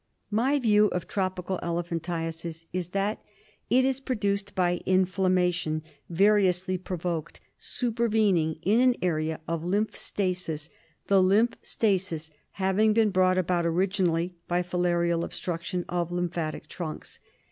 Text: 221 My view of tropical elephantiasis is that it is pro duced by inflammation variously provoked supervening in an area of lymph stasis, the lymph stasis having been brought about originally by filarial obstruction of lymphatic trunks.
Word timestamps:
221 0.31 0.43
My 0.43 0.59
view 0.59 0.87
of 0.87 1.07
tropical 1.07 1.59
elephantiasis 1.61 2.65
is 2.73 2.87
that 2.87 3.21
it 3.69 3.85
is 3.85 3.99
pro 3.99 4.15
duced 4.15 4.55
by 4.55 4.81
inflammation 4.87 5.83
variously 6.09 6.75
provoked 6.75 7.39
supervening 7.59 8.57
in 8.63 8.79
an 8.81 8.95
area 9.03 9.41
of 9.47 9.63
lymph 9.63 9.95
stasis, 9.95 10.71
the 11.05 11.21
lymph 11.21 11.53
stasis 11.61 12.31
having 12.53 12.93
been 12.93 13.11
brought 13.11 13.37
about 13.37 13.63
originally 13.63 14.33
by 14.47 14.63
filarial 14.63 15.23
obstruction 15.23 15.85
of 15.87 16.11
lymphatic 16.11 16.67
trunks. 16.67 17.19